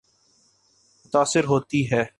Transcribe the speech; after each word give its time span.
متاثر 1.05 1.43
ہوتی 1.43 1.91
ہے۔ 1.91 2.03